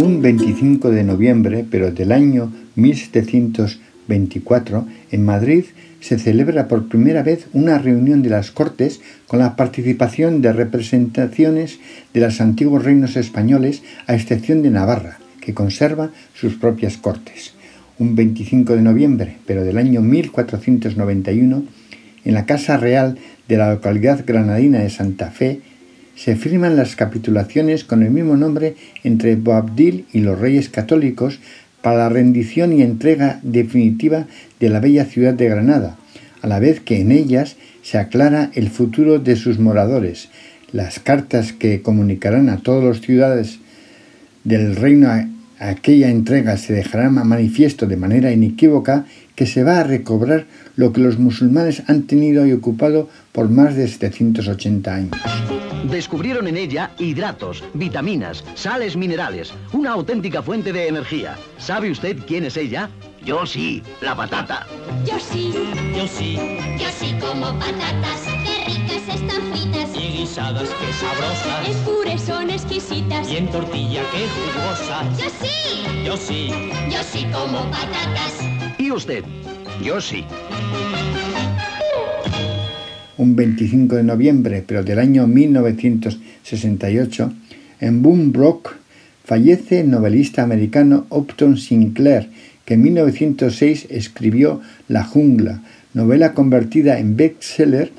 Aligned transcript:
Un 0.00 0.20
25 0.22 0.90
de 0.90 1.04
noviembre, 1.04 1.66
pero 1.70 1.92
del 1.92 2.10
año 2.10 2.50
1724, 2.76 4.86
en 5.10 5.24
Madrid 5.26 5.64
se 6.00 6.18
celebra 6.18 6.68
por 6.68 6.88
primera 6.88 7.22
vez 7.22 7.48
una 7.52 7.76
reunión 7.76 8.22
de 8.22 8.30
las 8.30 8.50
Cortes 8.50 9.02
con 9.26 9.40
la 9.40 9.56
participación 9.56 10.40
de 10.40 10.54
representaciones 10.54 11.80
de 12.14 12.20
los 12.20 12.40
antiguos 12.40 12.82
reinos 12.82 13.16
españoles, 13.16 13.82
a 14.06 14.14
excepción 14.14 14.62
de 14.62 14.70
Navarra, 14.70 15.18
que 15.42 15.52
conserva 15.52 16.12
sus 16.32 16.54
propias 16.54 16.96
Cortes. 16.96 17.52
Un 17.98 18.14
25 18.14 18.76
de 18.76 18.82
noviembre, 18.82 19.36
pero 19.44 19.64
del 19.64 19.76
año 19.76 20.00
1491, 20.00 21.62
en 22.24 22.34
la 22.34 22.46
Casa 22.46 22.78
Real 22.78 23.18
de 23.48 23.58
la 23.58 23.74
localidad 23.74 24.24
granadina 24.26 24.78
de 24.78 24.88
Santa 24.88 25.30
Fe, 25.30 25.60
se 26.22 26.36
firman 26.36 26.76
las 26.76 26.96
capitulaciones 26.96 27.82
con 27.82 28.02
el 28.02 28.10
mismo 28.10 28.36
nombre 28.36 28.74
entre 29.04 29.36
Boabdil 29.36 30.04
y 30.12 30.20
los 30.20 30.38
reyes 30.38 30.68
católicos 30.68 31.38
para 31.80 31.96
la 31.96 32.08
rendición 32.10 32.74
y 32.74 32.82
entrega 32.82 33.40
definitiva 33.42 34.26
de 34.58 34.68
la 34.68 34.80
bella 34.80 35.06
ciudad 35.06 35.32
de 35.32 35.48
Granada, 35.48 35.96
a 36.42 36.46
la 36.46 36.58
vez 36.58 36.80
que 36.80 37.00
en 37.00 37.10
ellas 37.10 37.56
se 37.82 37.96
aclara 37.96 38.50
el 38.52 38.68
futuro 38.68 39.18
de 39.18 39.34
sus 39.34 39.58
moradores. 39.58 40.28
Las 40.72 40.98
cartas 40.98 41.54
que 41.54 41.80
comunicarán 41.80 42.50
a 42.50 42.58
todas 42.58 42.84
las 42.84 43.00
ciudades 43.00 43.58
del 44.44 44.76
reino 44.76 45.08
aquella 45.58 46.10
entrega 46.10 46.58
se 46.58 46.74
dejará 46.74 47.08
manifiesto 47.08 47.86
de 47.86 47.96
manera 47.96 48.30
inequívoca 48.30 49.06
que 49.40 49.46
se 49.46 49.64
va 49.64 49.80
a 49.80 49.84
recobrar 49.84 50.44
lo 50.76 50.92
que 50.92 51.00
los 51.00 51.18
musulmanes 51.18 51.82
han 51.88 52.02
tenido 52.02 52.46
y 52.46 52.52
ocupado 52.52 53.08
por 53.32 53.48
más 53.48 53.74
de 53.74 53.88
780 53.88 54.94
años. 54.94 55.16
Descubrieron 55.90 56.46
en 56.46 56.58
ella 56.58 56.90
hidratos, 56.98 57.64
vitaminas, 57.72 58.44
sales 58.54 58.98
minerales, 58.98 59.54
una 59.72 59.92
auténtica 59.92 60.42
fuente 60.42 60.74
de 60.74 60.88
energía. 60.88 61.38
¿Sabe 61.56 61.90
usted 61.90 62.18
quién 62.26 62.44
es 62.44 62.58
ella? 62.58 62.90
Yo 63.24 63.46
sí, 63.46 63.82
la 64.02 64.14
patata. 64.14 64.66
Yo 65.06 65.18
sí, 65.18 65.54
Yo 65.96 66.06
sí, 66.06 66.36
yo 66.78 66.88
sí 66.98 67.14
como 67.18 67.58
patatas, 67.58 68.26
ricas 68.82 69.08
están 69.14 69.42
fritas. 69.52 69.90
y 69.94 70.18
guisadas 70.18 70.68
que 70.68 70.90
Es 70.90 70.96
sabrosas, 70.96 71.76
pures, 71.84 72.20
son 72.22 72.50
exquisitas. 72.50 73.30
y 73.30 73.36
en 73.36 73.46
tortilla 73.48 74.02
que 74.12 74.26
jugosa. 74.28 75.04
Yo 75.18 75.28
sí, 75.40 75.84
Yo 76.04 76.16
sí, 76.16 76.50
yo 76.90 77.02
sí 77.02 77.26
como 77.32 77.70
patatas. 77.70 78.38
¿Y 78.78 78.90
usted? 78.90 79.24
Yo 79.82 80.00
sí. 80.00 80.24
un 83.16 83.36
25 83.36 83.96
de 83.96 84.02
noviembre, 84.02 84.64
pero 84.66 84.82
del 84.82 84.98
año 84.98 85.26
1968, 85.26 87.32
en 87.80 88.02
Boone 88.02 88.28
Brook 88.30 88.70
fallece 89.24 89.80
el 89.80 89.90
novelista 89.90 90.42
americano 90.42 91.06
Upton 91.10 91.58
Sinclair, 91.58 92.30
que 92.64 92.74
en 92.74 92.82
1906 92.82 93.86
escribió 93.90 94.60
La 94.88 95.04
jungla, 95.04 95.60
novela 95.92 96.32
convertida 96.32 96.98
en 96.98 97.16
bestseller 97.16 97.92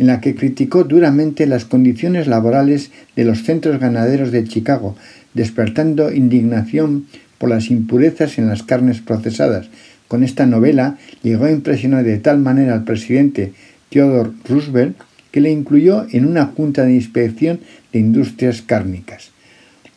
en 0.00 0.06
la 0.06 0.22
que 0.22 0.34
criticó 0.34 0.84
duramente 0.84 1.46
las 1.46 1.66
condiciones 1.66 2.26
laborales 2.26 2.90
de 3.16 3.26
los 3.26 3.42
centros 3.42 3.78
ganaderos 3.78 4.32
de 4.32 4.44
Chicago, 4.44 4.96
despertando 5.34 6.10
indignación 6.10 7.04
por 7.36 7.50
las 7.50 7.70
impurezas 7.70 8.38
en 8.38 8.48
las 8.48 8.62
carnes 8.62 9.02
procesadas. 9.02 9.68
Con 10.08 10.24
esta 10.24 10.46
novela 10.46 10.96
llegó 11.22 11.44
a 11.44 11.50
impresionar 11.50 12.04
de 12.04 12.16
tal 12.16 12.38
manera 12.38 12.72
al 12.72 12.84
presidente 12.84 13.52
Theodore 13.90 14.30
Roosevelt 14.48 14.96
que 15.32 15.42
le 15.42 15.50
incluyó 15.50 16.06
en 16.10 16.24
una 16.24 16.46
junta 16.46 16.86
de 16.86 16.94
inspección 16.94 17.60
de 17.92 17.98
industrias 17.98 18.62
cárnicas. 18.62 19.32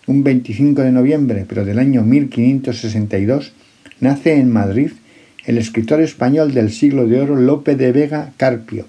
Un 0.06 0.22
25 0.26 0.82
de 0.82 0.92
noviembre, 0.92 1.46
pero 1.48 1.64
del 1.64 1.80
año 1.80 2.04
1562, 2.04 3.54
nace 4.02 4.34
en 4.34 4.52
Madrid 4.52 4.92
el 5.46 5.58
escritor 5.58 6.02
español 6.02 6.54
del 6.54 6.72
siglo 6.72 7.08
de 7.08 7.22
oro 7.22 7.38
Lope 7.38 7.78
de 7.78 7.94
Vega 7.94 8.34
Carpio. 8.36 8.86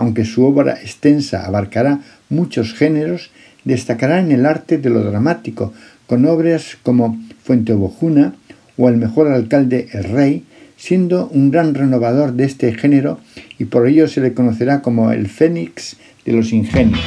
Aunque 0.00 0.24
su 0.24 0.46
obra 0.46 0.78
extensa 0.80 1.44
abarcará 1.44 2.00
muchos 2.30 2.72
géneros, 2.72 3.30
destacará 3.64 4.18
en 4.18 4.32
el 4.32 4.46
arte 4.46 4.78
de 4.78 4.88
lo 4.88 5.04
dramático, 5.04 5.74
con 6.06 6.24
obras 6.24 6.78
como 6.82 7.20
Fuente 7.44 7.74
Bojuna 7.74 8.32
o 8.78 8.88
El 8.88 8.96
mejor 8.96 9.28
alcalde 9.28 9.88
El 9.92 10.04
Rey, 10.04 10.44
siendo 10.78 11.28
un 11.28 11.50
gran 11.50 11.74
renovador 11.74 12.32
de 12.32 12.44
este 12.46 12.72
género 12.72 13.20
y 13.58 13.66
por 13.66 13.86
ello 13.86 14.08
se 14.08 14.22
le 14.22 14.32
conocerá 14.32 14.80
como 14.80 15.12
el 15.12 15.28
Fénix 15.28 15.98
de 16.24 16.32
los 16.32 16.54
Ingenios. 16.54 17.04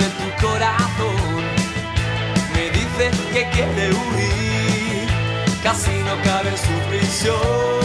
De 0.00 0.08
tu 0.18 0.46
corazón. 0.46 1.42
Me 2.54 2.70
dice 2.70 3.10
que 3.32 3.48
quiere 3.50 3.90
huir, 3.90 5.08
casi 5.62 5.92
no 6.08 6.14
cabe 6.22 6.50
en 6.50 6.58
su 6.58 6.74
prisión. 6.88 7.79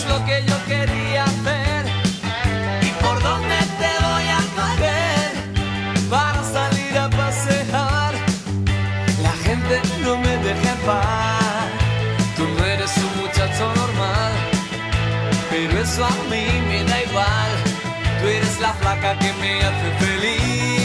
es 0.00 0.08
lo 0.08 0.24
que 0.24 0.42
yo 0.46 0.56
quería 0.66 1.24
hacer 1.24 1.84
y 2.82 2.90
por 3.02 3.22
dónde 3.22 3.56
te 3.80 3.92
voy 4.06 4.26
a 4.38 4.42
coger 4.58 5.30
para 6.08 6.42
salir 6.42 6.98
a 6.98 7.08
pasear. 7.10 8.14
La 9.22 9.32
gente 9.44 9.80
no 10.04 10.16
me 10.16 10.36
deja 10.48 10.72
en. 10.86 11.66
Tú 12.36 12.44
no 12.56 12.64
eres 12.64 12.92
un 12.96 13.12
muchacho 13.22 13.64
normal, 13.82 14.32
pero 15.50 15.82
eso 15.82 16.04
a 16.04 16.14
mí 16.30 16.46
me 16.68 16.84
da 16.84 17.02
igual. 17.02 17.50
Tú 18.20 18.28
eres 18.28 18.60
la 18.60 18.72
flaca 18.74 19.18
que 19.18 19.32
me 19.34 19.52
hace 19.66 19.88
feliz. 19.98 20.79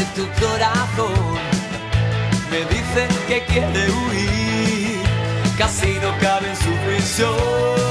de 0.00 0.06
tu 0.16 0.26
corazón 0.40 1.34
me 2.50 2.60
dice 2.74 3.06
que 3.28 3.44
quiere 3.44 3.90
huir, 3.90 5.02
casi 5.58 5.92
no 6.02 6.10
cabe 6.20 6.48
en 6.48 6.56
su 6.56 6.72
prisión. 6.86 7.89